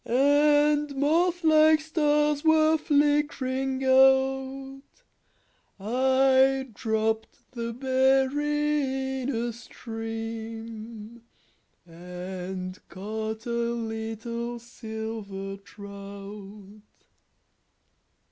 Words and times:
And 0.03 0.95
moth 0.95 1.43
like 1.43 1.79
stars 1.79 2.43
were 2.43 2.75
flickering 2.75 3.83
out, 3.85 4.81
I 5.79 6.67
dropped 6.73 7.51
the 7.51 7.71
berry 7.71 9.21
in 9.21 9.29
a 9.29 9.53
stream 9.53 11.21
And 11.85 12.79
caught 12.89 13.45
a 13.45 13.51
little 13.51 14.57
silver 14.57 15.57
trout. 15.57 16.81